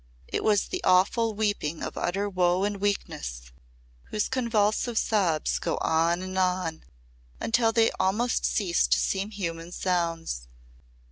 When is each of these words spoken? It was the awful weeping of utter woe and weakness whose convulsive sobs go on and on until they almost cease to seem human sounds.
It 0.27 0.43
was 0.43 0.69
the 0.69 0.83
awful 0.83 1.35
weeping 1.35 1.83
of 1.83 1.95
utter 1.95 2.27
woe 2.27 2.63
and 2.63 2.81
weakness 2.81 3.51
whose 4.05 4.29
convulsive 4.29 4.97
sobs 4.97 5.59
go 5.59 5.77
on 5.79 6.23
and 6.23 6.39
on 6.39 6.85
until 7.39 7.71
they 7.71 7.91
almost 7.99 8.43
cease 8.43 8.87
to 8.87 8.97
seem 8.99 9.29
human 9.29 9.71
sounds. 9.71 10.47